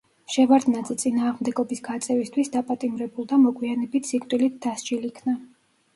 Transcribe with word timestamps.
შევარდნაძე 0.35 0.95
წინააღმდეგობის 1.01 1.83
გაწევისთვის 1.89 2.51
დაპატიმრებულ 2.57 3.29
და 3.33 3.41
მოგვიანებით 3.45 4.11
სიკვდილით 4.13 4.59
დასჯილ 4.67 5.07
იქნა. 5.13 5.37